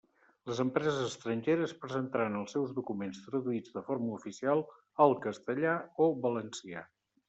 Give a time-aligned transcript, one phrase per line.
[0.51, 4.67] Les empreses estrangeres presentaran els seus documents traduïts de forma oficial
[5.07, 5.81] al castellà
[6.11, 6.89] o valencià.